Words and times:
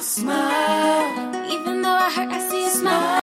Smile. 0.00 1.52
Even 1.52 1.82
though 1.82 1.90
I 1.90 2.10
hurt, 2.10 2.32
I 2.32 2.48
see 2.48 2.66
a 2.66 2.70
smile. 2.70 3.20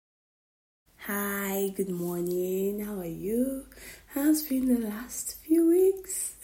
Hi, 0.98 1.72
good 1.76 1.88
morning. 1.88 2.84
How 2.84 3.00
are 3.00 3.04
you? 3.04 3.66
How's 4.14 4.42
been 4.42 4.72
the 4.72 4.88
last 4.88 5.38
few 5.44 5.66
weeks? 5.66 6.36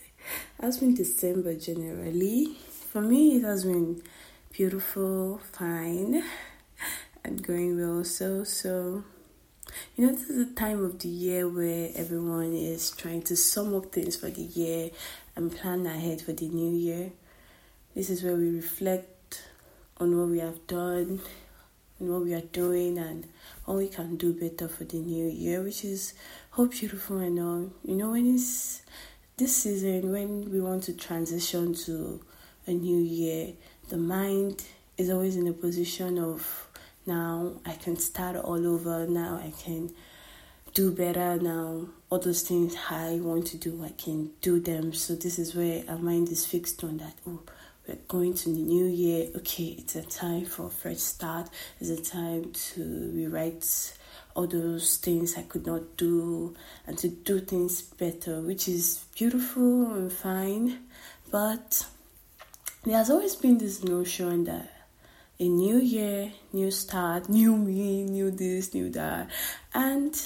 How's 0.61 0.79
been 0.79 0.95
December 0.95 1.55
generally? 1.55 2.57
For 2.91 3.01
me, 3.01 3.37
it 3.37 3.45
has 3.45 3.65
been 3.65 4.03
beautiful, 4.51 5.39
fine, 5.53 6.25
and 7.23 7.41
going 7.41 7.79
well. 7.79 8.03
So, 8.03 8.43
so 8.43 9.05
you 9.95 10.07
know, 10.07 10.13
this 10.13 10.29
is 10.29 10.49
the 10.49 10.55
time 10.55 10.85
of 10.85 10.99
the 10.99 11.09
year 11.09 11.49
where 11.49 11.91
everyone 11.95 12.53
is 12.53 12.91
trying 12.91 13.23
to 13.23 13.37
sum 13.37 13.73
up 13.77 13.93
things 13.93 14.17
for 14.17 14.31
the 14.31 14.43
year 14.43 14.91
and 15.37 15.55
plan 15.55 15.87
ahead 15.87 16.21
for 16.21 16.33
the 16.33 16.49
new 16.49 16.77
year. 16.77 17.13
This 17.95 18.11
is 18.11 18.25
where 18.25 18.35
we 18.35 18.51
reflect 18.51 19.16
on 19.99 20.19
what 20.19 20.29
we 20.29 20.39
have 20.41 20.67
done 20.67 21.21
and 21.99 22.11
what 22.11 22.23
we 22.23 22.35
are 22.35 22.41
doing 22.41 22.99
and 22.99 23.27
what 23.65 23.79
we 23.79 23.89
can 23.89 24.17
do 24.17 24.33
better 24.33 24.69
for 24.69 24.85
the 24.85 24.99
new 24.99 25.27
year, 25.27 25.63
which 25.63 25.85
is 25.85 26.15
how 26.51 26.67
beautiful 26.67 27.19
and 27.19 27.39
all. 27.39 27.71
You 27.85 27.97
know, 27.97 28.11
when 28.11 28.35
it's 28.35 28.83
this 29.37 29.57
season, 29.57 30.13
when 30.13 30.51
we 30.51 30.61
want 30.61 30.85
to 30.85 30.95
transition 30.95 31.75
to 31.75 32.21
a 32.67 32.73
new 32.73 32.99
year, 32.99 33.53
the 33.89 33.97
mind 33.97 34.65
is 34.99 35.11
always 35.11 35.37
in 35.37 35.47
a 35.47 35.53
position 35.53 36.19
of 36.19 36.69
now 37.07 37.53
I 37.65 37.75
can 37.75 37.97
start 37.97 38.37
all 38.37 38.67
over. 38.67 39.07
Now 39.07 39.41
I 39.43 39.53
can 39.63 39.93
do 40.75 40.91
better. 40.91 41.37
Now 41.37 41.87
all 42.11 42.19
those 42.19 42.43
things 42.43 42.77
I 42.91 43.19
want 43.23 43.47
to 43.49 43.57
do, 43.57 43.83
I 43.85 43.91
can 43.91 44.33
do 44.41 44.59
them. 44.61 44.93
So 44.93 45.15
this 45.15 45.39
is 45.39 45.55
where 45.55 45.85
our 45.89 45.99
mind 45.99 46.31
is 46.31 46.45
fixed 46.45 46.83
on 46.83 46.99
that. 46.99 47.15
Oh, 47.27 47.41
we're 47.87 47.99
going 48.09 48.35
to 48.35 48.49
the 48.51 48.63
new 48.63 48.87
year. 48.87 49.29
Okay, 49.37 49.77
it's 49.79 49.97
a 49.97 50.03
time 50.03 50.45
for 50.45 50.67
a 50.67 50.71
fresh 50.71 50.99
start. 50.99 51.49
It's 51.81 51.91
a 51.91 52.03
time 52.03 52.53
to 52.53 53.13
rewrite 53.15 53.95
all 54.35 54.47
those 54.47 54.97
things 54.99 55.37
I 55.37 55.43
could 55.43 55.67
not 55.67 55.97
do 55.97 56.55
and 56.87 56.99
to 56.99 57.09
do 57.09 57.41
things 57.41 57.83
better, 57.83 58.41
which 58.41 58.69
is 58.69 59.05
beautiful 59.17 59.95
and 59.95 60.13
fine. 60.13 60.81
But 61.31 61.87
there 62.85 62.97
has 62.97 63.11
always 63.11 63.35
been 63.35 63.59
this 63.59 63.83
notion 63.83 64.45
that 64.45 64.73
a 65.39 65.49
new 65.49 65.79
year, 65.79 66.33
new 66.53 66.71
start, 66.71 67.29
new 67.29 67.57
me, 67.57 68.05
new 68.05 68.31
this, 68.31 68.75
new 68.75 68.91
that. 68.91 69.29
And 69.75 70.21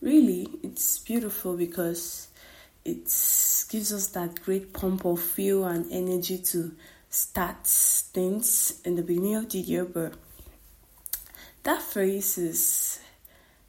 really, 0.00 0.48
it's 0.62 0.98
beautiful 0.98 1.56
because 1.56 2.28
it 2.84 3.04
gives 3.70 3.92
us 3.92 4.08
that 4.08 4.42
great 4.44 4.72
pump 4.72 5.04
of 5.04 5.20
fuel 5.20 5.64
and 5.64 5.90
energy 5.90 6.38
to 6.38 6.74
start 7.08 7.66
things 7.66 8.80
in 8.84 8.96
the 8.96 9.02
beginning 9.02 9.36
of 9.36 9.48
the 9.50 9.58
year. 9.58 9.84
But 9.84 10.14
that 11.62 11.80
phrase 11.80 12.36
is 12.36 13.00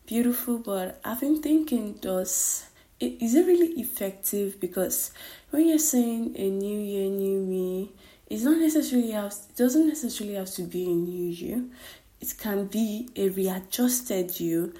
beautiful, 0.05 0.59
but 0.59 0.99
I've 1.03 1.21
been 1.21 1.41
thinking, 1.41 1.93
does 1.93 2.65
it, 2.99 3.21
is 3.21 3.35
it 3.35 3.45
really 3.45 3.79
effective? 3.79 4.59
Because 4.59 5.11
when 5.51 5.67
you're 5.67 5.79
saying 5.79 6.35
a 6.37 6.49
new 6.49 6.79
year, 6.79 7.09
new 7.09 7.39
me, 7.39 7.91
it's 8.27 8.43
not 8.43 8.57
necessarily 8.57 9.11
have 9.11 9.31
it 9.31 9.55
doesn't 9.55 9.87
necessarily 9.87 10.35
have 10.35 10.51
to 10.51 10.63
be 10.63 10.85
a 10.85 10.93
new 10.93 11.29
you. 11.29 11.71
It 12.19 12.33
can 12.39 12.65
be 12.65 13.09
a 13.15 13.29
readjusted 13.29 14.39
you. 14.39 14.73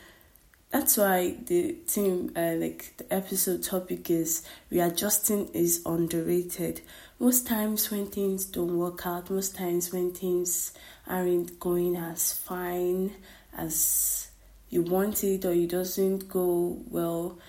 That's 0.76 0.98
why 0.98 1.38
the 1.46 1.72
theme, 1.88 2.34
uh, 2.36 2.56
like 2.58 2.98
the 2.98 3.06
episode 3.14 3.64
topic 3.64 4.10
is 4.10 4.46
readjusting 4.70 5.52
is 5.54 5.82
underrated. 5.86 6.82
Most 7.18 7.48
times 7.48 7.90
when 7.90 8.08
things 8.08 8.44
don't 8.44 8.78
work 8.78 9.08
out, 9.08 9.30
most 9.30 9.56
times 9.56 9.94
when 9.94 10.12
things 10.12 10.74
aren't 11.08 11.62
going 11.62 11.96
as 11.96 12.34
fine 12.34 13.16
as 13.58 14.28
you 14.70 14.82
want 14.82 15.24
it 15.24 15.46
or 15.46 15.54
it 15.54 15.70
doesn't 15.70 16.28
go 16.28 16.78
well, 16.90 17.40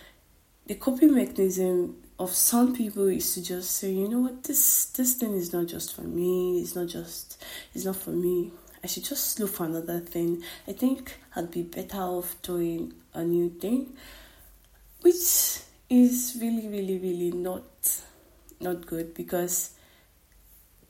the 0.68 0.76
coping 0.76 1.12
mechanism 1.12 1.96
of 2.20 2.30
some 2.30 2.76
people 2.76 3.08
is 3.08 3.34
to 3.34 3.42
just 3.42 3.72
say, 3.72 3.90
you 3.90 4.08
know 4.08 4.20
what, 4.20 4.44
this 4.44 4.86
this 4.90 5.14
thing 5.14 5.34
is 5.34 5.52
not 5.52 5.66
just 5.66 5.96
for 5.96 6.02
me. 6.02 6.60
It's 6.60 6.76
not 6.76 6.86
just 6.86 7.44
it's 7.74 7.84
not 7.86 7.96
for 7.96 8.10
me. 8.10 8.52
I 8.86 8.88
should 8.88 9.02
just 9.02 9.40
look 9.40 9.50
for 9.50 9.66
another 9.66 9.98
thing. 9.98 10.44
I 10.68 10.72
think 10.72 11.18
I'd 11.34 11.50
be 11.50 11.62
better 11.62 11.98
off 11.98 12.40
doing 12.40 12.94
a 13.14 13.24
new 13.24 13.50
thing, 13.50 13.94
which 15.00 15.58
is 15.90 16.38
really, 16.40 16.68
really, 16.68 16.96
really 16.96 17.32
not 17.32 17.64
not 18.60 18.86
good 18.86 19.12
because 19.12 19.72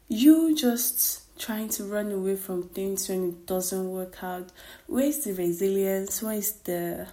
you 0.09 0.55
just 0.55 1.39
trying 1.39 1.71
to 1.71 1.85
run 1.85 2.13
away 2.13 2.37
from 2.37 2.65
things 2.65 3.09
when 3.09 3.31
it 3.31 3.47
doesn't 3.47 3.91
work 3.91 4.23
out. 4.23 4.53
Where's 4.87 5.25
the 5.25 5.33
resilience? 5.33 6.23
Where 6.23 6.35
is 6.35 6.53
the 6.53 7.09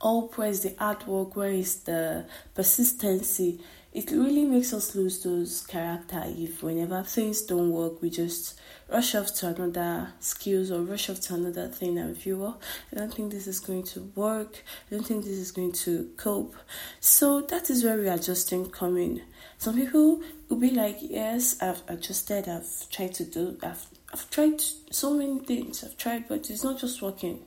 hope, 0.00 0.38
where 0.38 0.48
is 0.48 0.62
the 0.62 0.70
artwork, 0.70 1.36
where 1.36 1.52
is 1.52 1.80
the 1.80 2.24
persistency? 2.54 3.60
It 3.92 4.10
really 4.10 4.46
makes 4.46 4.72
us 4.72 4.94
lose 4.94 5.22
those 5.22 5.66
character 5.66 6.22
if 6.26 6.62
whenever 6.62 7.02
things 7.02 7.42
don't 7.42 7.72
work, 7.72 8.00
we 8.00 8.08
just 8.08 8.58
rush 8.88 9.14
off 9.14 9.34
to 9.34 9.48
another 9.48 10.14
skills 10.18 10.70
or 10.70 10.80
rush 10.80 11.10
off 11.10 11.20
to 11.20 11.34
another 11.34 11.68
thing 11.68 11.98
and 11.98 12.16
feel, 12.16 12.38
well, 12.38 12.60
I 12.90 12.96
don't 12.96 13.12
think 13.12 13.32
this 13.32 13.46
is 13.46 13.60
going 13.60 13.82
to 13.84 14.10
work. 14.14 14.64
I 14.90 14.94
don't 14.94 15.06
think 15.06 15.24
this 15.24 15.36
is 15.36 15.52
going 15.52 15.72
to 15.72 16.10
cope. 16.16 16.56
So 17.00 17.42
that 17.42 17.68
is 17.68 17.84
where 17.84 17.98
readjusting 17.98 18.70
come 18.70 18.96
in. 18.96 19.22
Some 19.58 19.76
people 19.76 20.22
will 20.48 20.56
be 20.56 20.70
like, 20.70 20.96
yes, 21.00 21.60
I've 21.60 21.82
adjusted, 21.86 22.48
I've 22.48 22.88
tried 22.88 23.12
to 23.14 23.24
do, 23.24 23.58
I've, 23.62 23.86
I've 24.10 24.28
tried 24.30 24.62
so 24.90 25.12
many 25.12 25.40
things, 25.40 25.84
I've 25.84 25.98
tried, 25.98 26.28
but 26.28 26.48
it's 26.48 26.64
not 26.64 26.80
just 26.80 27.02
working. 27.02 27.40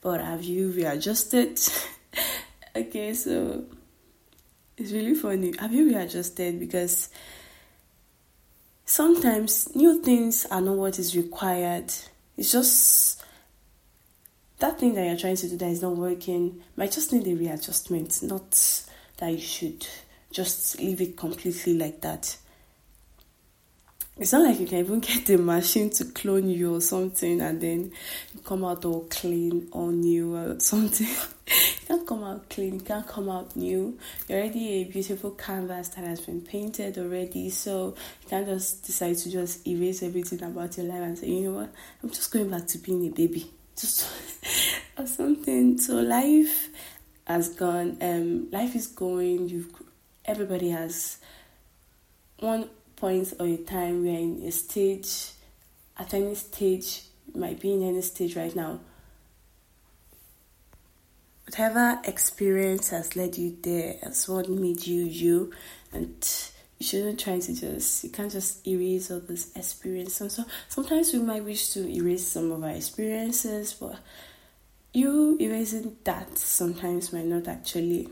But 0.00 0.20
have 0.20 0.44
you 0.44 0.70
readjusted? 0.70 1.58
okay, 2.76 3.14
so 3.14 3.64
it's 4.78 4.92
really 4.92 5.14
funny. 5.14 5.54
Have 5.58 5.72
you 5.72 5.88
readjusted? 5.88 6.60
Because 6.60 7.10
sometimes 8.84 9.74
new 9.74 10.02
things 10.02 10.46
are 10.50 10.60
not 10.60 10.76
what 10.76 10.98
is 10.98 11.16
required. 11.16 11.92
It's 12.36 12.52
just 12.52 13.22
that 14.58 14.78
thing 14.78 14.94
that 14.94 15.06
you're 15.06 15.16
trying 15.16 15.36
to 15.36 15.48
do 15.48 15.56
that 15.56 15.70
is 15.70 15.82
not 15.82 15.96
working 15.96 16.62
might 16.76 16.92
just 16.92 17.12
need 17.12 17.26
a 17.26 17.34
readjustment, 17.34 18.22
not 18.22 18.84
that 19.18 19.32
you 19.32 19.38
should 19.38 19.86
just 20.30 20.78
leave 20.80 21.00
it 21.00 21.16
completely 21.16 21.74
like 21.74 22.00
that. 22.00 22.36
It's 24.20 24.32
not 24.32 24.42
like 24.42 24.58
you 24.58 24.66
can 24.66 24.78
even 24.78 24.98
get 25.00 25.26
the 25.26 25.38
machine 25.38 25.90
to 25.90 26.04
clone 26.06 26.50
you 26.50 26.74
or 26.74 26.80
something 26.80 27.40
and 27.40 27.60
then 27.60 27.92
come 28.44 28.64
out 28.64 28.84
all 28.84 29.06
clean, 29.08 29.68
all 29.70 29.90
new 29.90 30.34
or 30.34 30.58
something. 30.58 31.06
you 31.46 31.86
can't 31.86 32.04
come 32.04 32.24
out 32.24 32.50
clean, 32.50 32.74
you 32.74 32.80
can't 32.80 33.06
come 33.06 33.28
out 33.28 33.54
new. 33.54 33.96
You're 34.26 34.40
already 34.40 34.68
a 34.68 34.84
beautiful 34.84 35.30
canvas 35.30 35.90
that 35.90 36.04
has 36.04 36.20
been 36.20 36.40
painted 36.40 36.98
already, 36.98 37.50
so 37.50 37.94
you 38.22 38.28
can't 38.28 38.46
just 38.46 38.84
decide 38.84 39.16
to 39.18 39.30
just 39.30 39.64
erase 39.68 40.02
everything 40.02 40.42
about 40.42 40.76
your 40.76 40.86
life 40.86 41.02
and 41.02 41.16
say, 41.18 41.28
you 41.28 41.50
know 41.50 41.58
what, 41.60 41.72
I'm 42.02 42.10
just 42.10 42.32
going 42.32 42.50
back 42.50 42.66
to 42.66 42.78
being 42.78 43.06
a 43.06 43.10
baby. 43.10 43.48
Just 43.76 44.04
or 44.98 45.06
something. 45.06 45.78
So 45.78 45.94
life 45.94 46.70
has 47.24 47.50
gone, 47.50 47.98
um, 48.00 48.50
life 48.50 48.74
is 48.74 48.88
going, 48.88 49.48
you've 49.48 49.72
everybody 50.24 50.70
has 50.70 51.18
one 52.40 52.68
point 52.98 53.32
or 53.38 53.46
a 53.46 53.56
time 53.56 54.02
we 54.02 54.10
are 54.10 54.18
in 54.18 54.42
a 54.44 54.50
stage, 54.50 55.30
at 55.96 56.12
any 56.14 56.34
stage, 56.34 57.02
might 57.34 57.60
be 57.60 57.72
in 57.72 57.82
any 57.82 58.02
stage 58.02 58.36
right 58.36 58.54
now. 58.54 58.80
Whatever 61.46 62.00
experience 62.04 62.90
has 62.90 63.16
led 63.16 63.38
you 63.38 63.56
there 63.62 63.96
has 64.02 64.28
what 64.28 64.48
made 64.48 64.86
you 64.86 65.04
you, 65.04 65.52
and 65.92 66.14
you 66.78 66.86
shouldn't 66.86 67.20
try 67.20 67.38
to 67.38 67.54
just 67.54 68.04
you 68.04 68.10
can't 68.10 68.30
just 68.30 68.66
erase 68.66 69.10
all 69.10 69.20
this 69.20 69.56
experience. 69.56 70.20
And 70.20 70.30
so 70.30 70.44
sometimes 70.68 71.12
we 71.12 71.20
might 71.20 71.44
wish 71.44 71.70
to 71.70 71.88
erase 71.88 72.26
some 72.26 72.52
of 72.52 72.62
our 72.62 72.70
experiences, 72.70 73.74
but 73.74 73.96
you 74.92 75.38
erasing 75.40 75.96
that 76.04 76.36
sometimes 76.36 77.12
might 77.12 77.24
not 77.24 77.48
actually 77.48 78.08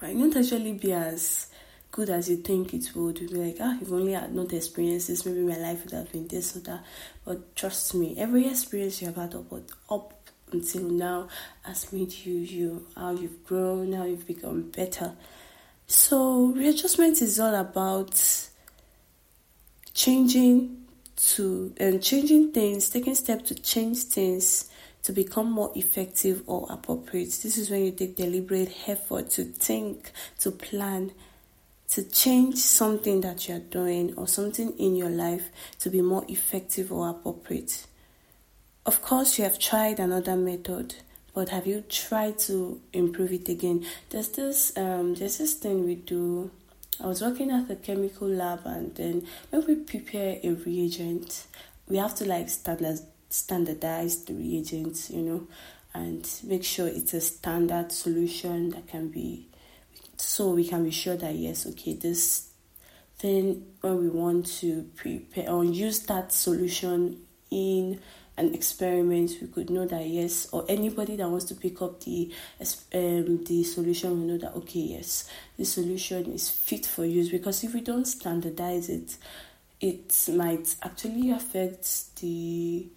might 0.00 0.16
not 0.16 0.36
actually 0.36 0.74
be 0.74 0.92
as 0.92 1.48
good 1.94 2.10
as 2.10 2.28
you 2.28 2.36
think 2.38 2.74
it 2.74 2.90
would. 2.96 3.20
You'd 3.20 3.30
be 3.30 3.36
like, 3.36 3.56
ah, 3.60 3.78
if 3.80 3.92
only 3.92 4.16
I 4.16 4.22
had 4.22 4.34
not 4.34 4.52
experienced 4.52 5.06
this, 5.06 5.24
maybe 5.24 5.42
my 5.42 5.56
life 5.56 5.84
would 5.84 5.92
have 5.92 6.10
been 6.10 6.26
this 6.26 6.56
or 6.56 6.58
that. 6.60 6.84
But 7.24 7.54
trust 7.54 7.94
me, 7.94 8.16
every 8.18 8.48
experience 8.48 9.00
you 9.00 9.06
have 9.06 9.16
had 9.16 9.36
up, 9.36 9.52
up 9.88 10.12
until 10.50 10.82
now 10.82 11.28
has 11.62 11.92
made 11.92 12.12
you 12.12 12.34
you, 12.34 12.86
how 12.96 13.12
you've 13.12 13.46
grown, 13.46 13.92
how 13.92 14.06
you've 14.06 14.26
become 14.26 14.62
better. 14.72 15.12
So 15.86 16.46
readjustment 16.46 17.22
is 17.22 17.38
all 17.38 17.54
about 17.54 18.20
changing 19.92 20.86
to 21.16 21.74
and 21.76 22.02
changing 22.02 22.50
things, 22.50 22.90
taking 22.90 23.14
steps 23.14 23.50
to 23.50 23.54
change 23.54 24.02
things 24.02 24.68
to 25.04 25.12
become 25.12 25.48
more 25.48 25.70
effective 25.76 26.42
or 26.48 26.66
appropriate. 26.70 27.38
This 27.40 27.56
is 27.56 27.70
when 27.70 27.84
you 27.84 27.92
take 27.92 28.16
deliberate 28.16 28.74
effort 28.88 29.30
to 29.30 29.44
think, 29.44 30.10
to 30.40 30.50
plan, 30.50 31.12
to 31.94 32.02
change 32.02 32.56
something 32.56 33.20
that 33.20 33.48
you're 33.48 33.60
doing 33.60 34.12
or 34.16 34.26
something 34.26 34.76
in 34.80 34.96
your 34.96 35.10
life 35.10 35.50
to 35.78 35.88
be 35.88 36.00
more 36.00 36.24
effective 36.26 36.90
or 36.90 37.08
appropriate. 37.08 37.86
Of 38.84 39.00
course, 39.00 39.38
you 39.38 39.44
have 39.44 39.60
tried 39.60 40.00
another 40.00 40.34
method, 40.34 40.96
but 41.34 41.50
have 41.50 41.68
you 41.68 41.84
tried 41.88 42.40
to 42.40 42.80
improve 42.92 43.32
it 43.32 43.48
again? 43.48 43.86
There's 44.10 44.30
this 44.30 44.76
um, 44.76 45.14
there's 45.14 45.38
this 45.38 45.54
thing 45.54 45.84
we 45.84 45.94
do. 45.94 46.50
I 47.00 47.06
was 47.06 47.22
working 47.22 47.52
at 47.52 47.68
the 47.68 47.76
chemical 47.76 48.26
lab, 48.26 48.62
and 48.64 48.92
then 48.96 49.28
when 49.50 49.64
we 49.64 49.76
prepare 49.76 50.40
a 50.42 50.50
reagent, 50.50 51.46
we 51.88 51.98
have 51.98 52.16
to 52.16 52.24
like 52.24 52.48
standard 52.48 52.98
standardize 53.30 54.24
the 54.24 54.34
reagents, 54.34 55.10
you 55.10 55.22
know, 55.22 55.46
and 55.94 56.28
make 56.42 56.64
sure 56.64 56.88
it's 56.88 57.14
a 57.14 57.20
standard 57.20 57.92
solution 57.92 58.70
that 58.70 58.88
can 58.88 59.10
be 59.10 59.46
so 60.24 60.50
we 60.50 60.66
can 60.66 60.84
be 60.84 60.90
sure 60.90 61.16
that 61.16 61.34
yes, 61.34 61.66
okay, 61.66 61.94
this 61.94 62.48
thing 63.16 63.64
when 63.80 63.98
we 63.98 64.08
want 64.08 64.46
to 64.46 64.90
prepare 64.96 65.50
or 65.50 65.64
use 65.64 66.00
that 66.00 66.32
solution 66.32 67.20
in 67.50 68.00
an 68.36 68.52
experiment, 68.52 69.30
we 69.40 69.46
could 69.46 69.70
know 69.70 69.86
that 69.86 70.06
yes, 70.06 70.48
or 70.50 70.64
anybody 70.68 71.14
that 71.16 71.28
wants 71.28 71.44
to 71.46 71.54
pick 71.54 71.80
up 71.80 72.00
the 72.00 72.32
um, 72.92 73.44
the 73.44 73.62
solution 73.62 74.10
will 74.10 74.26
know 74.26 74.38
that 74.38 74.54
okay, 74.56 74.80
yes, 74.80 75.28
the 75.56 75.64
solution 75.64 76.32
is 76.32 76.48
fit 76.48 76.84
for 76.84 77.04
use. 77.04 77.30
Because 77.30 77.62
if 77.62 77.74
we 77.74 77.80
don't 77.80 78.06
standardize 78.06 78.88
it, 78.88 79.16
it 79.80 80.28
might 80.34 80.74
actually 80.82 81.30
affect 81.30 82.16
the 82.16 82.88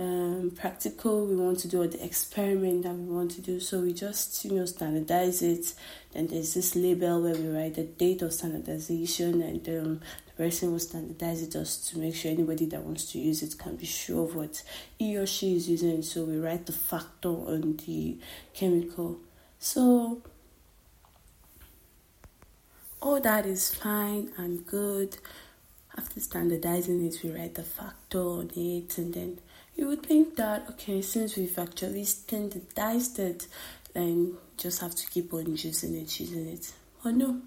um, 0.00 0.52
practical 0.56 1.26
we 1.26 1.36
want 1.36 1.58
to 1.60 1.68
do 1.68 1.82
or 1.82 1.86
the 1.86 2.02
experiment 2.02 2.84
that 2.84 2.94
we 2.94 3.14
want 3.14 3.30
to 3.32 3.42
do. 3.42 3.60
So 3.60 3.80
we 3.80 3.92
just 3.92 4.44
you 4.44 4.52
know 4.52 4.64
standardize 4.64 5.42
it. 5.42 5.74
Then 6.12 6.26
there's 6.28 6.54
this 6.54 6.74
label 6.74 7.22
where 7.22 7.34
we 7.34 7.48
write 7.48 7.74
the 7.74 7.84
date 7.84 8.22
of 8.22 8.32
standardization, 8.32 9.42
and 9.42 9.68
um, 9.68 10.00
the 10.26 10.32
person 10.36 10.72
will 10.72 10.78
standardize 10.78 11.42
it 11.42 11.52
just 11.52 11.88
to 11.90 11.98
make 11.98 12.14
sure 12.14 12.30
anybody 12.30 12.64
that 12.66 12.82
wants 12.82 13.12
to 13.12 13.18
use 13.18 13.42
it 13.42 13.58
can 13.58 13.76
be 13.76 13.86
sure 13.86 14.24
of 14.24 14.34
what 14.34 14.62
he 14.98 15.16
or 15.18 15.26
she 15.26 15.56
is 15.56 15.68
using. 15.68 16.02
So 16.02 16.24
we 16.24 16.38
write 16.38 16.64
the 16.64 16.72
factor 16.72 17.28
on 17.28 17.76
the 17.86 18.18
chemical. 18.54 19.20
So 19.58 20.22
all 23.02 23.20
that 23.20 23.44
is 23.44 23.74
fine 23.74 24.32
and 24.38 24.64
good. 24.66 25.18
After 25.96 26.20
standardizing 26.20 27.04
it, 27.04 27.22
we 27.22 27.32
write 27.32 27.56
the 27.56 27.64
factor 27.64 28.20
on 28.20 28.50
it, 28.56 28.96
and 28.96 29.12
then 29.12 29.40
you 29.76 29.88
would 29.88 30.04
think 30.04 30.36
that 30.36 30.68
okay, 30.70 31.02
since 31.02 31.36
we've 31.36 31.58
actually 31.58 32.04
standardized 32.04 33.18
it, 33.18 33.46
then 33.94 34.36
just 34.56 34.80
have 34.80 34.94
to 34.94 35.06
keep 35.08 35.32
on 35.32 35.56
using 35.56 35.96
it, 35.96 36.20
using 36.20 36.46
it. 36.48 36.72
But 37.02 37.14
no, 37.14 37.40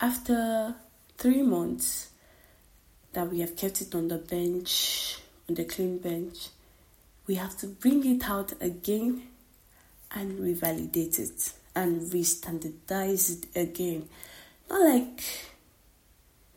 after 0.00 0.74
three 1.16 1.42
months 1.42 2.10
that 3.12 3.28
we 3.28 3.40
have 3.40 3.56
kept 3.56 3.80
it 3.80 3.94
on 3.94 4.08
the 4.08 4.18
bench, 4.18 5.18
on 5.48 5.54
the 5.54 5.64
clean 5.64 5.98
bench, 5.98 6.48
we 7.26 7.34
have 7.34 7.56
to 7.58 7.66
bring 7.66 8.06
it 8.06 8.28
out 8.28 8.52
again 8.60 9.22
and 10.12 10.38
revalidate 10.38 11.18
it 11.18 11.52
and 11.74 12.12
re-standardize 12.12 13.30
it 13.30 13.46
again. 13.54 14.08
Not 14.70 14.80
like 14.80 15.22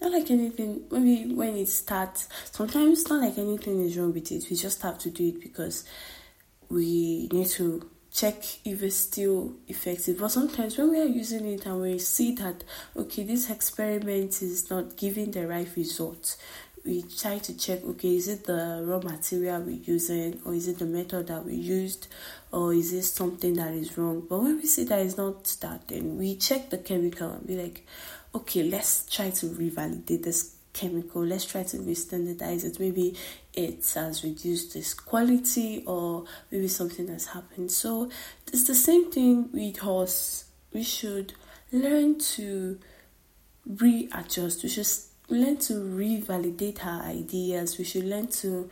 not 0.02 0.12
like 0.12 0.30
anything 0.32 0.84
maybe 0.92 1.34
when 1.34 1.56
it 1.56 1.68
starts 1.68 2.28
sometimes 2.52 3.08
not 3.10 3.22
like 3.22 3.38
anything 3.38 3.86
is 3.86 3.98
wrong 3.98 4.14
with 4.14 4.32
it 4.32 4.46
we 4.50 4.56
just 4.56 4.82
have 4.82 4.98
to 4.98 5.10
do 5.10 5.28
it 5.30 5.40
because 5.40 5.86
we 6.70 7.28
need 7.32 7.48
to 7.48 7.90
check 8.14 8.44
if 8.66 8.84
it's 8.84 8.96
still 8.96 9.54
effective. 9.68 10.20
But 10.20 10.30
sometimes 10.30 10.78
when 10.78 10.92
we 10.92 11.00
are 11.00 11.06
using 11.06 11.46
it 11.46 11.66
and 11.66 11.82
we 11.82 11.98
see 12.00 12.36
that 12.36 12.64
okay 12.96 13.24
this 13.24 13.50
experiment 13.50 14.42
is 14.42 14.70
not 14.70 14.98
giving 14.98 15.32
the 15.32 15.48
right 15.48 15.68
result 15.76 16.36
we 16.84 17.04
try 17.04 17.38
to 17.38 17.56
check 17.58 17.84
okay 17.84 18.16
is 18.16 18.28
it 18.28 18.46
the 18.46 18.84
raw 18.86 19.00
material 19.00 19.62
we're 19.62 19.80
using 19.84 20.42
or 20.46 20.54
is 20.54 20.68
it 20.68 20.80
the 20.80 20.86
method 20.86 21.28
that 21.28 21.46
we 21.46 21.54
used 21.54 22.08
or 22.52 22.74
is 22.74 22.92
it 22.92 23.04
something 23.04 23.54
that 23.54 23.74
is 23.74 23.98
wrong? 23.98 24.26
But 24.28 24.40
when 24.40 24.58
we 24.58 24.66
see 24.66 24.84
that 24.86 25.00
it's 25.00 25.18
not 25.18 25.44
that 25.62 25.88
then 25.88 26.18
we 26.18 26.36
check 26.36 26.70
the 26.70 26.80
chemical 26.80 27.32
and 27.32 27.48
be 27.48 27.56
like 27.56 27.86
okay, 28.34 28.64
let's 28.64 29.06
try 29.14 29.30
to 29.30 29.48
revalidate 29.48 30.24
this 30.24 30.56
chemical, 30.74 31.26
let's 31.26 31.46
try 31.46 31.64
to 31.64 31.80
re-standardize 31.80 32.64
it. 32.64 32.80
Maybe 32.80 33.16
it 33.54 33.90
has 33.96 34.24
reduced 34.24 34.74
this 34.74 34.94
quality 34.94 35.84
or 35.86 36.26
maybe 36.50 36.68
something 36.68 37.08
has 37.10 37.28
happened. 37.28 37.72
So 37.72 38.10
it's 38.48 38.64
the 38.64 38.76
same 38.76 39.12
thing 39.12 39.50
with 39.52 39.84
us. 39.84 40.46
We 40.74 40.84
should 40.84 41.34
learn 41.72 42.20
to 42.20 42.80
readjust. 43.66 44.64
We 44.64 44.70
should 44.70 44.88
learn 45.30 45.58
to 45.58 45.74
revalidate 45.74 46.86
our 46.86 47.04
ideas. 47.04 47.78
We 47.78 47.84
should 47.84 48.06
learn 48.06 48.28
to 48.28 48.70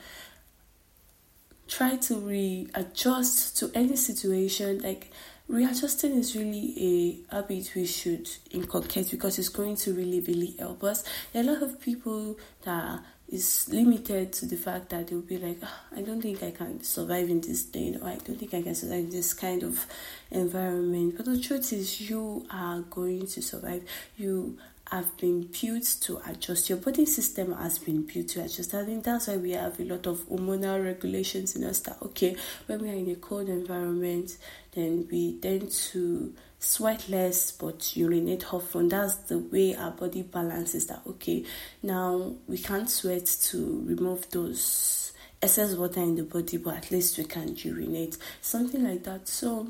try 1.67 1.97
to 1.97 2.15
readjust 2.15 3.57
to 3.57 3.71
any 3.75 3.95
situation. 3.97 4.79
Like 4.79 5.11
readjusting 5.49 6.11
is 6.13 6.35
really 6.35 7.25
a 7.31 7.35
habit 7.35 7.71
we 7.75 7.85
should 7.85 8.29
inculcate 8.51 9.11
because 9.11 9.39
it's 9.39 9.49
going 9.49 9.75
to 9.75 9.93
really 9.93 10.21
really 10.21 10.55
help 10.57 10.83
us. 10.83 11.03
There 11.33 11.43
are 11.43 11.49
a 11.49 11.51
lot 11.51 11.63
of 11.63 11.81
people 11.81 12.37
that 12.61 13.01
is 13.27 13.67
limited 13.69 14.31
to 14.33 14.45
the 14.45 14.55
fact 14.55 14.89
that 14.89 15.07
they'll 15.07 15.21
be 15.21 15.37
like 15.37 15.59
oh, 15.61 15.79
i 15.95 16.01
don't 16.01 16.19
think 16.19 16.41
i 16.41 16.49
can 16.49 16.81
survive 16.81 17.29
in 17.29 17.39
this 17.41 17.61
thing 17.61 17.95
or 18.01 18.07
i 18.07 18.15
don't 18.15 18.39
think 18.39 18.55
i 18.55 18.61
can 18.63 18.73
survive 18.73 19.03
in 19.03 19.09
this 19.11 19.35
kind 19.35 19.61
of 19.61 19.85
environment. 20.31 21.15
But 21.17 21.25
the 21.25 21.39
truth 21.39 21.73
is 21.73 22.09
you 22.09 22.45
are 22.51 22.81
going 22.81 23.27
to 23.27 23.41
survive. 23.41 23.83
You 24.17 24.57
have 24.91 25.15
been 25.17 25.49
built 25.61 25.83
to 26.01 26.19
adjust. 26.27 26.69
Your 26.69 26.79
body 26.79 27.05
system 27.05 27.53
has 27.53 27.77
been 27.79 28.03
built 28.03 28.29
to 28.29 28.43
adjust. 28.43 28.73
I 28.73 28.85
think 28.85 29.03
that's 29.03 29.27
why 29.27 29.37
we 29.37 29.51
have 29.51 29.79
a 29.79 29.83
lot 29.83 30.07
of 30.07 30.19
hormonal 30.27 30.83
regulations 30.83 31.55
in 31.55 31.63
us 31.63 31.79
that 31.79 32.01
okay, 32.01 32.35
when 32.65 32.79
we 32.81 32.89
are 32.89 32.95
in 32.95 33.09
a 33.09 33.15
cold 33.15 33.49
environment, 33.49 34.37
then 34.71 35.07
we 35.11 35.37
tend 35.39 35.71
to 35.71 36.33
sweat 36.59 37.07
less 37.09 37.51
but 37.51 37.95
urinate 37.95 38.53
often. 38.53 38.89
That's 38.89 39.15
the 39.15 39.39
way 39.39 39.75
our 39.75 39.91
body 39.91 40.23
balances 40.23 40.87
that 40.87 41.01
okay, 41.05 41.45
now 41.83 42.35
we 42.47 42.57
can't 42.57 42.89
sweat 42.89 43.25
to 43.25 43.83
remove 43.85 44.29
those 44.31 45.13
excess 45.41 45.75
water 45.75 46.01
in 46.01 46.15
the 46.15 46.23
body, 46.23 46.57
but 46.57 46.75
at 46.75 46.91
least 46.91 47.17
we 47.17 47.23
can 47.23 47.55
urinate. 47.55 48.17
Something 48.41 48.83
like 48.83 49.03
that. 49.03 49.27
So 49.27 49.67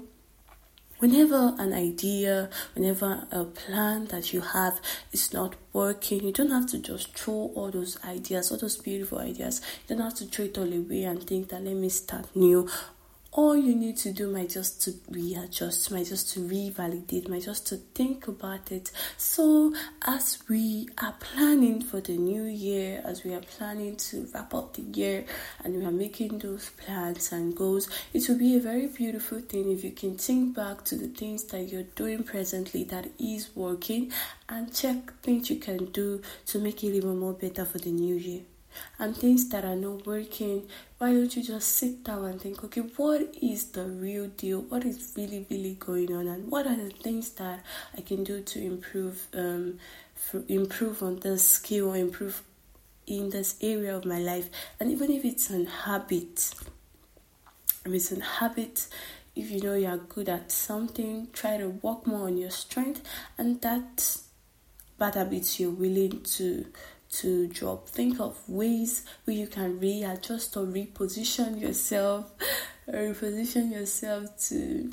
Whenever 0.99 1.55
an 1.57 1.71
idea, 1.71 2.49
whenever 2.75 3.25
a 3.31 3.45
plan 3.45 4.05
that 4.07 4.33
you 4.33 4.41
have 4.41 4.81
is 5.13 5.31
not 5.31 5.55
working, 5.71 6.21
you 6.25 6.33
don't 6.33 6.51
have 6.51 6.67
to 6.67 6.77
just 6.77 7.17
throw 7.17 7.53
all 7.55 7.71
those 7.71 7.97
ideas, 8.03 8.51
all 8.51 8.57
those 8.57 8.75
beautiful 8.75 9.17
ideas. 9.19 9.61
You 9.87 9.95
don't 9.95 10.03
have 10.03 10.15
to 10.15 10.25
throw 10.25 10.45
it 10.45 10.57
all 10.57 10.73
away 10.73 11.03
and 11.03 11.23
think 11.23 11.47
that 11.49 11.63
let 11.63 11.75
me 11.75 11.87
start 11.87 12.35
new 12.35 12.67
all 13.39 13.55
you 13.55 13.73
need 13.73 13.95
to 13.95 14.11
do 14.11 14.29
might 14.29 14.49
just 14.49 14.81
to 14.81 14.93
readjust, 15.09 15.91
might 15.91 16.05
just 16.07 16.33
to 16.33 16.41
revalidate, 16.41 17.29
might 17.29 17.43
just 17.43 17.65
to 17.67 17.77
think 17.77 18.27
about 18.27 18.69
it. 18.69 18.91
So 19.15 19.73
as 20.01 20.39
we 20.49 20.89
are 21.01 21.15
planning 21.21 21.81
for 21.81 22.01
the 22.01 22.17
new 22.17 22.43
year, 22.43 23.01
as 23.05 23.23
we 23.23 23.33
are 23.33 23.39
planning 23.39 23.95
to 23.95 24.27
wrap 24.33 24.53
up 24.53 24.73
the 24.73 24.81
year 24.81 25.23
and 25.63 25.73
we 25.73 25.85
are 25.85 25.91
making 26.05 26.39
those 26.39 26.69
plans 26.71 27.31
and 27.31 27.55
goals, 27.55 27.87
it 28.13 28.27
will 28.27 28.37
be 28.37 28.57
a 28.57 28.59
very 28.59 28.87
beautiful 28.87 29.39
thing 29.39 29.71
if 29.71 29.85
you 29.85 29.91
can 29.91 30.17
think 30.17 30.53
back 30.53 30.83
to 30.83 30.97
the 30.97 31.07
things 31.07 31.45
that 31.45 31.63
you're 31.71 31.83
doing 31.95 32.23
presently 32.23 32.83
that 32.83 33.07
is 33.19 33.55
working 33.55 34.11
and 34.49 34.75
check 34.75 35.13
things 35.21 35.49
you 35.49 35.55
can 35.55 35.85
do 35.91 36.21
to 36.45 36.59
make 36.59 36.83
it 36.83 36.87
even 36.87 37.17
more 37.17 37.33
better 37.33 37.63
for 37.63 37.77
the 37.77 37.91
new 37.91 38.15
year 38.15 38.41
and 38.97 39.15
things 39.15 39.49
that 39.49 39.65
are 39.65 39.75
not 39.75 40.05
working, 40.05 40.67
why 40.97 41.13
don't 41.13 41.35
you 41.35 41.43
just 41.43 41.69
sit 41.75 42.03
down 42.03 42.25
and 42.25 42.41
think, 42.41 42.63
okay, 42.63 42.81
what 42.81 43.35
is 43.41 43.71
the 43.71 43.85
real 43.85 44.27
deal? 44.27 44.61
What 44.61 44.85
is 44.85 45.13
really, 45.15 45.45
really 45.49 45.75
going 45.79 46.13
on? 46.13 46.27
And 46.27 46.51
what 46.51 46.67
are 46.67 46.75
the 46.75 46.89
things 46.89 47.31
that 47.31 47.63
I 47.97 48.01
can 48.01 48.23
do 48.23 48.41
to 48.41 48.61
improve, 48.61 49.27
um, 49.33 49.79
improve 50.47 51.01
on 51.01 51.19
this 51.19 51.47
skill 51.47 51.89
or 51.89 51.97
improve 51.97 52.43
in 53.07 53.29
this 53.29 53.55
area 53.61 53.95
of 53.95 54.05
my 54.05 54.19
life? 54.19 54.49
And 54.79 54.91
even 54.91 55.11
if 55.11 55.23
it's 55.23 55.49
an 55.49 55.65
habit, 55.65 56.53
if 57.85 57.93
it's 57.93 58.11
an 58.11 58.21
habit, 58.21 58.87
if 59.35 59.49
you 59.51 59.61
know 59.61 59.75
you're 59.75 59.97
good 59.97 60.27
at 60.27 60.51
something, 60.51 61.29
try 61.31 61.57
to 61.57 61.69
work 61.69 62.05
more 62.05 62.27
on 62.27 62.37
your 62.37 62.49
strength, 62.49 63.01
and 63.37 63.61
that 63.61 64.17
bad 64.97 65.15
habits 65.15 65.59
you're 65.61 65.71
willing 65.71 66.21
to 66.23 66.65
to 67.11 67.47
drop. 67.47 67.89
Think 67.89 68.19
of 68.19 68.37
ways 68.47 69.05
where 69.25 69.35
you 69.35 69.47
can 69.47 69.79
readjust 69.79 70.55
or 70.57 70.65
reposition 70.65 71.59
yourself, 71.59 72.31
reposition 72.87 73.71
yourself 73.71 74.37
to 74.47 74.91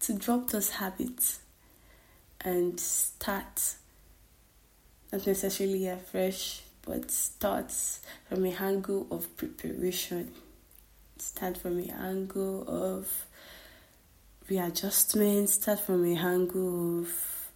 to 0.00 0.14
drop 0.14 0.50
those 0.50 0.70
habits 0.70 1.38
and 2.40 2.78
start 2.80 3.76
not 5.12 5.26
necessarily 5.26 5.86
afresh, 5.86 6.62
but 6.82 7.10
start 7.10 7.70
from 8.28 8.44
a 8.44 8.50
angle 8.50 9.06
of 9.10 9.36
preparation. 9.36 10.32
Start 11.18 11.56
from 11.58 11.78
a 11.78 11.92
angle 11.92 12.64
of 12.66 13.26
readjustment. 14.48 15.50
Start 15.50 15.78
from 15.78 16.04
a 16.04 16.16
angle 16.16 17.00
of 17.00 17.50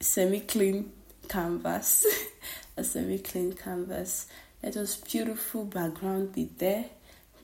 semi 0.00 0.40
clean 0.40 0.92
canvas, 1.28 2.06
a 2.76 2.84
semi 2.84 3.18
clean 3.18 3.52
canvas. 3.52 4.26
Let 4.62 4.76
us 4.76 4.96
beautiful 4.96 5.64
background 5.64 6.32
be 6.32 6.50
there, 6.58 6.86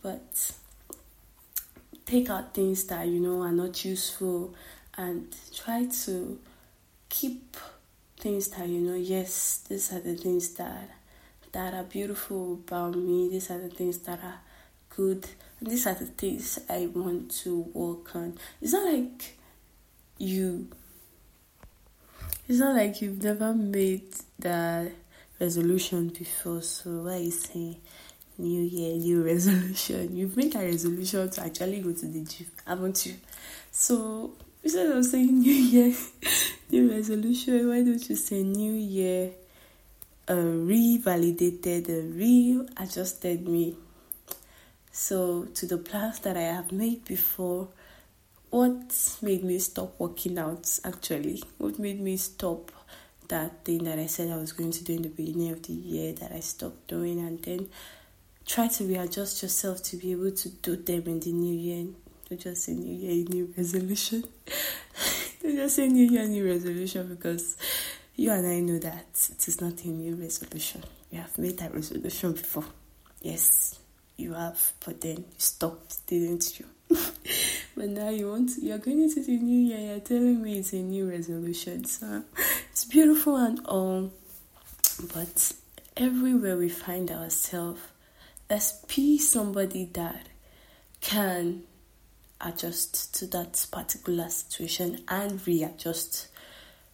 but 0.03 0.53
take 2.05 2.31
out 2.31 2.55
things 2.55 2.85
that 2.85 3.07
you 3.07 3.21
know 3.21 3.43
are 3.43 3.53
not 3.53 3.85
useful 3.85 4.55
and 4.97 5.35
try 5.55 5.87
to 6.05 6.39
keep 7.09 7.57
things 8.19 8.49
that 8.49 8.69
you 8.69 8.81
know 8.81 8.95
yes 8.95 9.65
these 9.69 9.93
are 9.93 10.01
the 10.01 10.15
things 10.15 10.51
that 10.55 10.89
that 11.53 11.75
are 11.75 11.85
beautiful 11.85 12.55
about 12.55 12.97
me. 12.97 13.29
These 13.29 13.51
are 13.51 13.59
the 13.59 13.69
things 13.69 13.99
that 13.99 14.19
are 14.25 14.41
good. 14.97 15.27
And 15.61 15.71
these 15.71 15.87
are 15.87 15.95
the 15.95 16.07
things 16.07 16.59
i 16.69 16.87
want 16.87 17.31
to 17.43 17.61
work 17.75 18.17
on. 18.17 18.39
It's 18.61 18.73
not 18.73 18.93
like 18.93 19.37
you 20.19 20.69
it's 22.49 22.59
not 22.59 22.77
like 22.77 23.01
you've 23.01 23.23
never 23.23 23.55
made 23.55 24.15
that 24.39 24.93
resolution 25.41 26.09
before 26.09 26.63
so 26.63 27.03
why 27.03 27.17
you 27.17 27.31
saying 27.31 27.77
new 28.39 28.63
year, 28.63 28.97
new 28.97 29.23
resolution. 29.25 30.17
You've 30.17 30.37
made 30.37 30.55
a 30.55 30.61
resolution 30.61 31.31
to 31.31 31.45
actually 31.45 31.81
go 31.81 31.93
to 31.93 32.07
the 32.07 32.21
gym, 32.25 32.47
haven't 32.67 33.07
you? 33.07 33.15
So 33.71 34.33
instead 34.63 34.87
of 34.87 35.05
saying 35.05 35.39
new 35.41 35.53
year, 35.53 35.95
new 36.71 36.91
resolution, 36.91 37.69
why 37.69 37.83
don't 37.83 38.09
you 38.09 38.17
say 38.17 38.43
new 38.43 38.73
year, 38.73 39.31
uh, 40.29 40.35
revalidated, 40.35 41.89
uh, 41.89 42.77
readjusted 42.79 43.47
me? 43.49 43.77
So 44.91 45.45
to 45.55 45.67
the 45.67 45.79
plans 45.79 46.21
that 46.21 46.37
I 46.37 46.43
have 46.43 46.71
made 46.71 47.05
before, 47.05 47.69
what 48.53 49.17
made 49.23 49.43
me 49.43 49.59
stop 49.59 49.99
working 49.99 50.39
out 50.39 50.79
actually? 50.85 51.43
What 51.57 51.79
made 51.79 51.99
me 51.99 52.19
stop 52.19 52.71
that 53.29 53.65
thing 53.65 53.85
that 53.85 53.99
I 53.99 54.05
said 54.05 54.31
I 54.31 54.37
was 54.37 54.53
going 54.53 54.73
to 54.73 54.85
do 54.85 54.93
in 54.93 55.03
the 55.03 55.09
beginning 55.09 55.53
of 55.53 55.63
the 55.63 55.73
year 55.73 56.13
that 56.13 56.33
I 56.33 56.41
stopped 56.41 56.87
doing 56.87 57.19
and 57.21 57.43
then 57.43 57.71
try 58.45 58.69
to 58.69 58.85
readjust 58.85 59.43
yourself 59.43 59.83
to 59.85 59.97
be 59.97 60.13
able 60.13 60.33
to 60.33 60.49
do 60.51 60.77
them 60.77 61.05
in 61.07 61.21
the 61.21 61.33
new 61.33 61.55
year. 61.55 61.87
Don't 62.29 62.41
just 62.43 62.65
say 62.65 62.75
new 62.75 62.95
year, 62.95 63.25
new 63.27 63.55
resolution. 63.57 64.23
Don't 65.43 65.57
just 65.57 65.77
say 65.77 65.89
new 65.89 66.05
year, 66.11 66.27
new 66.27 66.45
resolution 66.47 67.09
because 67.09 67.57
you 68.17 68.33
and 68.33 68.47
I 68.47 68.61
know 68.61 68.79
that 68.81 69.31
it 69.31 69.49
is 69.49 69.63
not 69.63 69.83
a 69.83 69.89
new 69.89 70.15
resolution. 70.17 70.83
You 71.11 71.21
have 71.21 71.39
made 71.39 71.57
that 71.57 71.75
resolution 71.75 72.33
before. 72.35 72.67
Yes, 73.23 73.79
you 74.19 74.35
have, 74.35 74.73
but 74.85 75.01
then 75.01 75.17
you 75.17 75.25
stopped, 75.39 76.07
didn't 76.07 76.61
you? 76.61 76.67
but 77.77 77.89
now 77.89 78.11
you 78.11 78.29
want 78.29 78.55
to, 78.55 78.61
you're 78.65 78.79
going 78.79 79.03
into 79.03 79.23
the 79.23 79.37
new 79.37 79.75
year, 79.75 79.93
you're 79.93 80.01
telling 80.01 80.43
me 80.43 80.59
it's 80.59 80.73
a 80.73 80.77
new 80.77 81.09
resolution. 81.09 81.85
So 81.85 82.23
it's 82.71 82.85
beautiful 82.85 83.37
and 83.37 83.65
all, 83.67 84.13
but 85.15 85.53
everywhere 85.97 86.57
we 86.57 86.69
find 86.69 87.11
ourselves, 87.11 87.81
let's 88.51 88.73
be 88.95 89.19
somebody 89.19 89.87
that 89.95 90.29
can 91.01 91.63
adjust 92.41 93.15
to 93.15 93.27
that 93.29 93.67
particular 93.71 94.29
situation 94.29 95.05
and 95.09 95.47
readjust. 95.47 96.29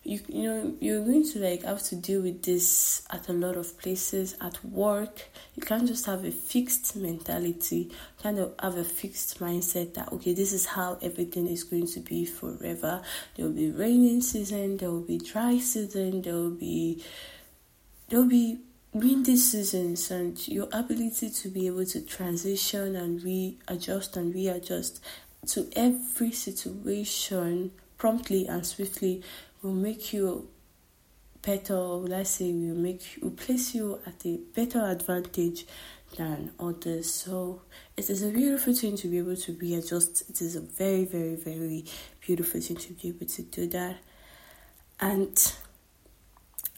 You 0.08 0.20
you 0.26 0.42
know 0.44 0.74
you're 0.80 1.04
going 1.04 1.28
to 1.32 1.38
like 1.38 1.64
have 1.64 1.82
to 1.90 1.96
deal 1.96 2.22
with 2.22 2.42
this 2.42 3.02
at 3.10 3.28
a 3.28 3.34
lot 3.34 3.58
of 3.58 3.78
places 3.78 4.36
at 4.40 4.64
work. 4.64 5.28
You 5.54 5.62
can't 5.62 5.86
just 5.86 6.06
have 6.06 6.24
a 6.24 6.30
fixed 6.30 6.96
mentality, 6.96 7.90
kind 8.22 8.38
of 8.38 8.54
have 8.58 8.78
a 8.78 8.84
fixed 8.84 9.38
mindset 9.38 9.92
that 9.94 10.10
okay, 10.14 10.32
this 10.32 10.54
is 10.54 10.64
how 10.64 10.96
everything 11.02 11.46
is 11.46 11.62
going 11.62 11.88
to 11.88 12.00
be 12.00 12.24
forever. 12.24 13.02
There 13.36 13.44
will 13.44 13.52
be 13.52 13.70
raining 13.70 14.22
season, 14.22 14.78
there 14.78 14.90
will 14.90 15.02
be 15.02 15.18
dry 15.18 15.58
season, 15.58 16.22
there 16.22 16.36
will 16.36 16.56
be 16.56 17.04
there 18.08 18.20
will 18.20 18.30
be 18.30 18.60
windy 18.94 19.36
seasons 19.36 20.10
and 20.10 20.48
your 20.48 20.68
ability 20.72 21.28
to 21.28 21.50
be 21.50 21.66
able 21.66 21.84
to 21.84 22.00
transition 22.00 22.96
and 22.96 23.22
readjust 23.22 24.16
and 24.16 24.34
readjust 24.34 25.02
to 25.48 25.68
every 25.76 26.32
situation 26.32 27.72
promptly 27.98 28.46
and 28.46 28.64
swiftly 28.64 29.22
will 29.62 29.72
make 29.72 30.12
you 30.12 30.48
better 31.42 32.14
I 32.14 32.24
say 32.24 32.52
will 32.52 32.74
make 32.74 33.18
will 33.22 33.30
place 33.30 33.74
you 33.74 34.00
at 34.06 34.24
a 34.26 34.38
better 34.54 34.84
advantage 34.84 35.66
than 36.16 36.52
others. 36.58 37.12
So 37.12 37.62
it 37.96 38.10
is 38.10 38.22
a 38.22 38.30
beautiful 38.30 38.74
thing 38.74 38.96
to 38.96 39.08
be 39.08 39.18
able 39.18 39.36
to 39.36 39.52
readjust. 39.54 40.28
It 40.28 40.40
is 40.40 40.56
a 40.56 40.60
very, 40.60 41.04
very, 41.04 41.36
very 41.36 41.84
beautiful 42.20 42.60
thing 42.60 42.76
to 42.76 42.92
be 42.94 43.08
able 43.08 43.26
to 43.26 43.42
do 43.42 43.66
that. 43.68 43.96
And 45.00 45.52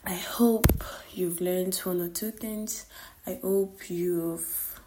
I 0.05 0.15
hope 0.15 0.85
you've 1.15 1.41
learned 1.41 1.77
one 1.79 2.01
or 2.01 2.09
two 2.09 2.33
things. 2.33 2.87
I 3.27 3.39
hope 3.43 3.89
you've 3.89 4.81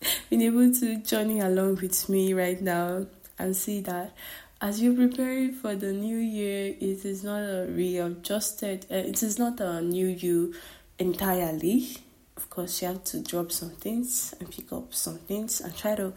been 0.30 0.42
able 0.42 0.72
to 0.74 0.96
journey 0.98 1.40
along 1.40 1.76
with 1.76 2.08
me 2.08 2.32
right 2.34 2.60
now 2.60 3.06
and 3.38 3.56
see 3.56 3.80
that 3.82 4.14
as 4.60 4.82
you're 4.82 4.94
preparing 4.94 5.52
for 5.52 5.76
the 5.76 5.92
new 5.92 6.16
year, 6.16 6.74
it 6.80 7.04
is 7.04 7.22
not 7.22 7.38
a 7.38 7.66
readjusted, 7.70 8.86
uh, 8.90 8.96
it 8.96 9.22
is 9.22 9.38
not 9.38 9.60
a 9.60 9.80
new 9.80 10.06
you 10.06 10.54
entirely. 10.98 11.96
Of 12.36 12.50
course, 12.50 12.82
you 12.82 12.88
have 12.88 13.04
to 13.04 13.20
drop 13.20 13.52
some 13.52 13.70
things 13.70 14.34
and 14.40 14.50
pick 14.50 14.72
up 14.72 14.94
some 14.94 15.18
things 15.18 15.60
and 15.60 15.76
try 15.76 15.94
to 15.94 16.12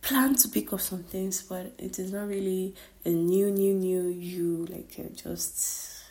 plan 0.00 0.34
to 0.36 0.48
pick 0.48 0.72
up 0.72 0.80
some 0.80 1.02
things, 1.02 1.42
but 1.42 1.72
it 1.78 1.98
is 1.98 2.12
not 2.12 2.28
really 2.28 2.74
a 3.04 3.10
new, 3.10 3.50
new, 3.50 3.74
new 3.74 4.08
you, 4.08 4.66
like 4.66 4.94
uh, 4.98 5.08
just 5.14 6.04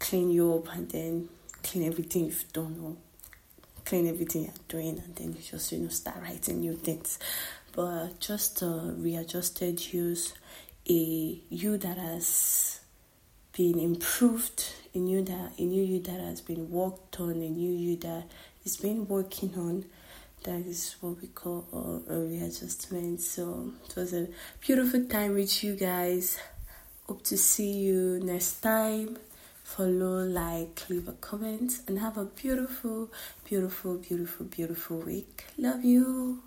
clean 0.00 0.30
you 0.30 0.54
up 0.54 0.74
and 0.74 0.90
then 0.90 1.28
clean 1.62 1.86
everything 1.86 2.24
you've 2.26 2.52
done 2.52 2.76
or 2.82 2.96
clean 3.84 4.08
everything 4.08 4.42
you're 4.44 4.52
doing 4.68 5.00
and 5.04 5.14
then 5.16 5.32
you 5.32 5.42
just 5.42 5.70
you 5.72 5.78
know 5.78 5.88
start 5.88 6.16
writing 6.22 6.60
new 6.60 6.74
things 6.74 7.18
but 7.72 8.20
just 8.20 8.62
uh, 8.62 8.90
readjusted 8.96 9.92
use 9.92 10.34
a 10.88 11.40
you 11.48 11.78
that 11.78 11.96
has 11.96 12.80
been 13.56 13.78
improved 13.78 14.72
a 14.94 14.98
new 14.98 15.22
that 15.22 15.52
a 15.58 15.62
new 15.62 15.82
you 15.82 16.00
that 16.00 16.20
has 16.20 16.40
been 16.40 16.70
worked 16.70 17.20
on 17.20 17.30
a 17.30 17.48
new 17.48 17.72
you 17.72 17.96
that 17.96 18.24
is 18.64 18.76
been 18.76 19.06
working 19.06 19.54
on 19.56 19.84
that 20.44 20.60
is 20.66 20.96
what 21.00 21.20
we 21.20 21.28
call 21.28 21.64
a, 21.72 22.14
a 22.14 22.18
readjustment 22.26 23.20
so 23.20 23.72
it 23.88 23.96
was 23.96 24.12
a 24.12 24.26
beautiful 24.60 25.04
time 25.04 25.34
with 25.34 25.62
you 25.62 25.76
guys 25.76 26.38
hope 27.06 27.22
to 27.22 27.36
see 27.36 27.72
you 27.72 28.20
next 28.22 28.60
time 28.60 29.16
follow, 29.76 30.22
like, 30.24 30.84
leave 30.90 31.08
a 31.08 31.12
comment, 31.12 31.80
and 31.86 31.98
have 31.98 32.18
a 32.18 32.26
beautiful, 32.26 33.10
beautiful, 33.44 33.96
beautiful, 33.96 34.44
beautiful 34.46 34.98
week. 34.98 35.44
Love 35.56 35.82
you. 35.82 36.42